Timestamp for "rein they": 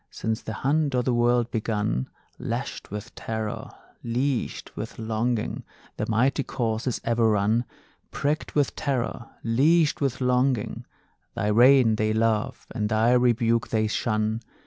11.49-12.13